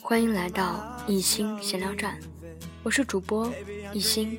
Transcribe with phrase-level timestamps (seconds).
[0.00, 2.18] 欢迎来到一心闲聊站，
[2.82, 3.52] 我是主播
[3.92, 4.38] 一心。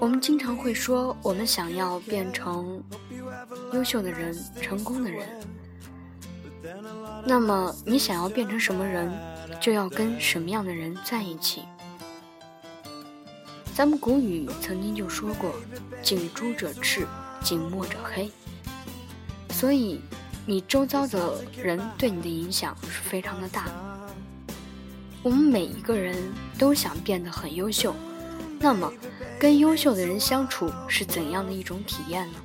[0.00, 2.82] 我们经常会说，我们想要变成
[3.72, 5.26] 优秀的人、成功的人。
[7.24, 9.10] 那么，你想要变成什么人，
[9.60, 11.62] 就要跟什么样的人在一起。
[13.74, 15.52] 咱们古语曾经就说过
[16.02, 17.06] ：“近朱者赤，
[17.42, 18.30] 近墨者黑。”
[19.50, 20.00] 所以，
[20.46, 23.66] 你周遭的人对你的影响是非常的大。
[25.22, 26.16] 我们每一个人
[26.58, 27.94] 都想变得很优秀，
[28.58, 28.92] 那么，
[29.38, 32.38] 跟优秀的人相处是怎样的一种体验呢？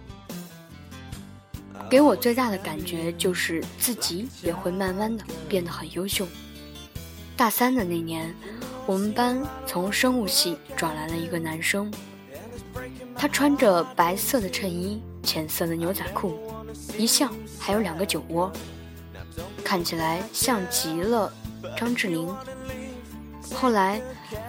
[1.90, 6.28] 给我最大的感觉就是自己也会慢慢的变得很优秀。
[7.36, 8.34] 大三的那年。
[8.86, 11.90] 我们班从生物系转来了一个男生，
[13.16, 16.38] 他穿着白色的衬衣、浅色的牛仔裤，
[16.98, 18.52] 一笑还有两个酒窝，
[19.64, 21.32] 看起来像极了
[21.78, 22.28] 张智霖。
[23.52, 24.02] 后来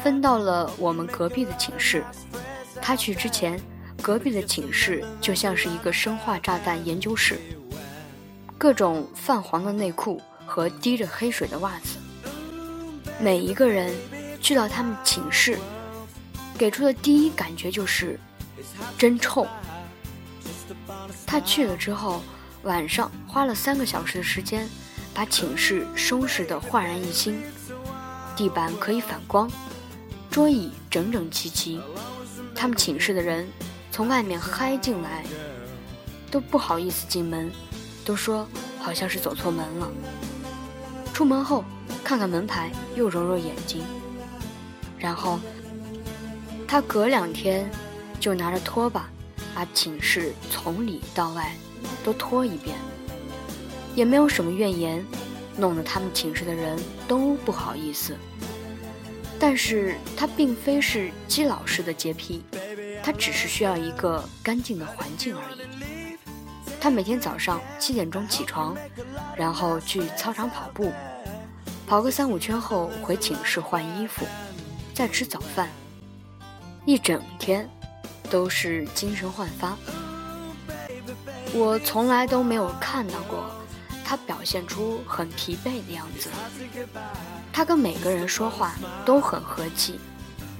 [0.03, 2.05] 分到了我们隔壁的寝室，
[2.83, 3.59] 他去之前，
[4.03, 7.39] 隔壁的寝室就像是一个生化炸弹研究室，
[8.59, 11.97] 各种泛黄的内裤和滴着黑水的袜子，
[13.19, 13.95] 每一个人。
[14.45, 15.59] 去到他们寝室，
[16.59, 18.21] 给出的第一感觉就是
[18.99, 19.47] 真臭。
[21.27, 22.23] 他去了之后，
[22.63, 24.69] 晚上花了三个小时的时间，
[25.15, 27.41] 把寝室收拾得焕然一新，
[28.37, 29.51] 地板可以反光，
[30.31, 31.81] 桌椅整整齐齐。
[32.55, 33.49] 他们寝室的人
[33.91, 35.25] 从外面嗨进来，
[36.31, 37.51] 都不好意思进门，
[38.05, 38.47] 都说
[38.81, 39.89] 好像是走错门了。
[41.13, 41.65] 出门后
[42.03, 43.83] 看看门牌，又揉揉眼睛。
[44.99, 45.39] 然后，
[46.67, 47.71] 他隔两天
[48.19, 49.09] 就拿着拖把，
[49.55, 51.55] 把寝室从里到外
[52.03, 52.77] 都拖一遍，
[53.95, 55.05] 也没有什么怨言，
[55.57, 58.17] 弄得他们寝室的人都不好意思。
[59.39, 62.45] 但是他并非是基老师的洁癖，
[63.03, 66.17] 他只是需要一个干净的环境而已。
[66.81, 68.77] 他每天早上七点钟起床，
[69.37, 70.93] 然后去操场跑步，
[71.87, 74.27] 跑个三五圈后回寝室换衣服。
[74.95, 75.69] 再吃早饭，
[76.87, 77.69] 一整天
[78.31, 79.77] 都是精神焕发。
[81.53, 83.51] 我从来都没有看到过
[84.15, 86.31] 他表现出很疲惫的样子。
[87.53, 89.99] 他跟每个人说话都很和气，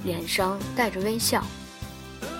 [0.03, 1.41] 脸上带着微笑。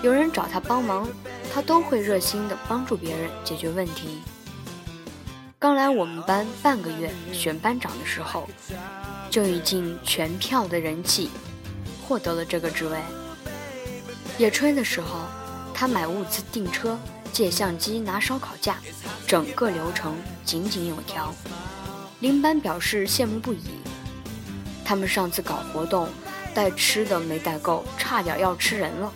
[0.02, 1.08] 有人找他帮忙，
[1.54, 4.20] 他都会热心的帮助别人解决问题。
[5.58, 8.46] 刚来我们班半个月，选班长的时候，
[9.30, 11.30] 就已经全票的人气。
[12.06, 12.98] 获得了这个职位。
[14.36, 15.20] 野炊的时候，
[15.78, 16.98] 他买物资、订车、
[17.34, 18.78] 借相机、拿烧烤架，
[19.26, 21.34] 整个流程井井有条。
[22.20, 23.60] 林班表示羡慕不已。
[24.82, 26.08] 他们上次搞活动，
[26.54, 29.12] 带吃的没带够，差点要吃人了。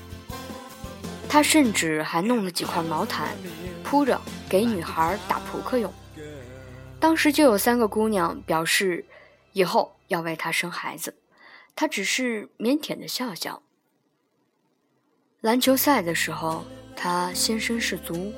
[1.30, 3.30] 他甚至还弄了几块毛毯，
[3.82, 5.90] 铺着给女孩打扑克用。
[6.98, 9.06] 当时就有三个姑娘表示，
[9.54, 11.14] 以后要为他生孩子。
[11.74, 13.62] 他只是腼腆的笑笑。
[15.42, 16.62] 篮球赛的时候，
[16.94, 18.30] 他先身士卒，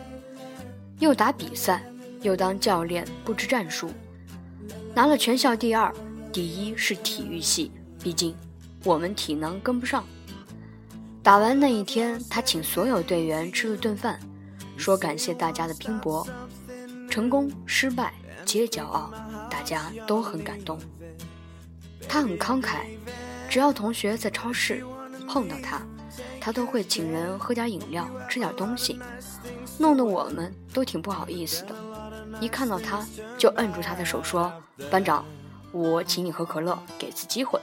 [1.00, 1.82] 又打比赛，
[2.20, 3.90] 又当教练布置战术，
[4.94, 5.92] 拿了全校第二，
[6.32, 8.36] 第一是体育系，毕竟
[8.84, 10.04] 我们体能跟不上。
[11.24, 14.20] 打完那一天，他请所有队员吃了顿饭，
[14.76, 16.24] 说感谢大家的拼搏，
[17.10, 18.14] 成功失败
[18.44, 19.12] 皆骄傲，
[19.50, 20.78] 大家都很感动。
[22.08, 22.82] 他很慷慨。
[23.48, 24.82] 只要同学在超市
[25.28, 25.82] 碰到他，
[26.40, 28.98] 他都会请人喝点饮料、吃点东西，
[29.78, 31.74] 弄得我们都挺不好意思的。
[32.40, 33.06] 一看到他
[33.38, 34.52] 就摁住他的手说
[34.90, 35.24] ：“班长，
[35.72, 37.60] 我请你喝可乐，给次机会。”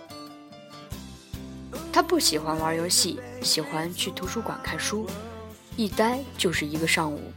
[1.91, 5.07] 他不喜欢玩游戏，喜欢去图书馆看书，
[5.75, 7.31] 一待就是一个上午，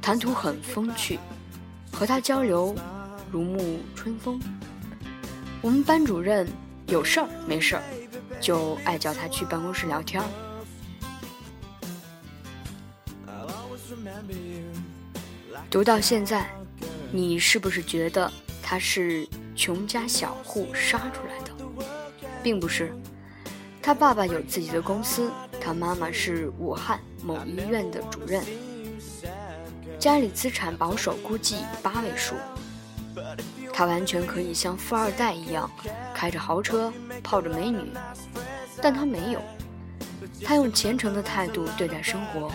[0.00, 1.18] 谈吐很风趣，
[1.92, 2.74] 和他交流
[3.30, 4.40] 如沐春风。
[5.60, 6.46] 我们班主任。
[6.88, 7.82] 有事儿没事儿，
[8.44, 10.22] 就爱叫他去办公室聊天。
[15.70, 16.46] 读到现在，
[17.10, 18.30] 你是不是觉得
[18.62, 19.26] 他是
[19.56, 21.86] 穷家小户杀出来的？
[22.42, 22.94] 并不是，
[23.80, 28.44] 他爸爸有自己的公司，他妈妈是武汉某医院的主任。
[29.98, 32.34] 家里资产保守估计八位数，
[33.72, 35.70] 他完全可以像富二代一样
[36.14, 36.92] 开着豪车
[37.22, 37.90] 泡着美女，
[38.84, 39.40] 但他没有。
[40.44, 42.52] 他用虔诚的态度对待生活，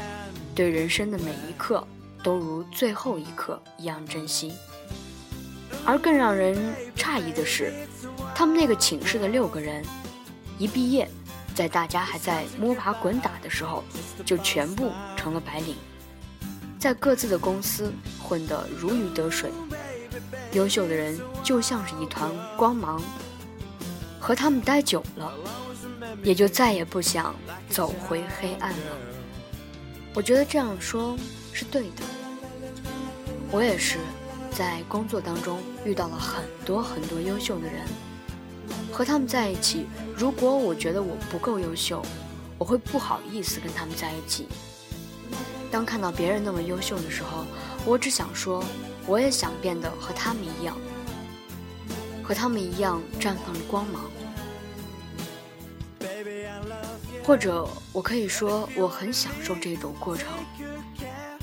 [0.54, 1.84] 对人生的每一刻
[2.22, 4.54] 都如最后一刻一样珍惜。
[5.84, 6.56] 而更让人
[6.96, 7.74] 诧异的是，
[8.36, 9.84] 他们那个寝室的六个人，
[10.60, 11.10] 一毕业，
[11.56, 13.84] 在大家还在摸爬滚打的时候，
[14.24, 15.76] 就全部成了白领，
[16.78, 17.92] 在各自的公司
[18.22, 19.50] 混得如鱼得水。
[20.52, 23.02] 优秀的人就像是一团光芒，
[24.20, 25.34] 和他们待久了，
[26.24, 27.36] 也就再也不想
[27.70, 28.98] 走回黑暗了。
[30.14, 31.18] 我觉得这样说
[31.54, 32.04] 是对的，
[33.52, 33.98] 我也是。
[34.52, 37.88] 在工作当中遇到了很多很多优秀的人，
[38.92, 39.86] 和他们在一起。
[40.18, 42.04] 如果我觉得我不够优秀，
[42.58, 44.48] 我会不好意思跟他们在一起。
[45.72, 47.46] 当看到别人那么优秀的时候，
[47.86, 48.62] 我只想说，
[49.08, 50.76] 我也想变得和他们一样，
[52.22, 54.04] 和他们一样绽放着光芒。
[57.24, 60.28] 或者，我可以说，我很享受这种过程。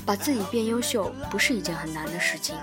[0.05, 2.55] 把自己变优秀不是一件很难的事情。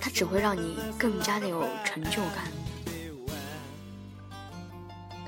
[0.00, 2.44] 它只会让你更加的有成就感。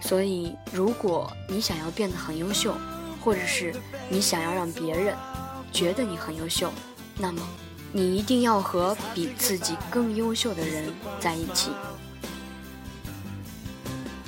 [0.00, 2.74] 所以，如果你想要变得很优秀，
[3.22, 3.74] 或者是
[4.08, 5.14] 你想要让别人
[5.72, 6.70] 觉得你很优秀，
[7.16, 7.40] 那么
[7.92, 11.70] 你一定要和比自己更优秀的人在一起。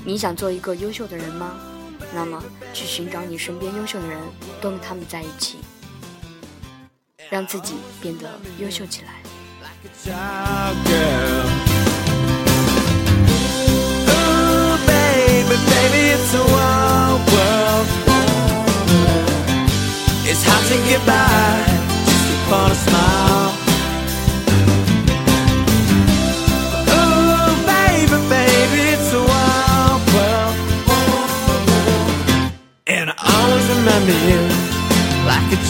[0.04, 1.58] 你想做一个优秀的人吗？
[2.14, 4.20] 那么去寻找你身边优秀的人，
[4.60, 5.58] 多跟他们在一起，
[7.30, 9.22] 让自己变得优秀起来。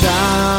[0.02, 0.51] sound